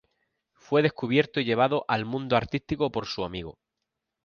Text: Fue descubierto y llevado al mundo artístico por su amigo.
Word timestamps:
Fue 0.55 0.81
descubierto 0.81 1.39
y 1.39 1.45
llevado 1.45 1.85
al 1.87 2.05
mundo 2.05 2.35
artístico 2.35 2.91
por 2.91 3.05
su 3.05 3.23
amigo. 3.23 3.59